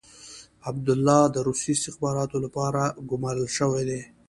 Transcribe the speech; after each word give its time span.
عبدالله 0.69 1.21
د 1.33 1.35
روسي 1.47 1.71
استخباراتو 1.75 2.37
لپاره 2.45 2.83
ګمارل 3.09 3.47
شوی 3.57 3.83
دی. 3.89 4.01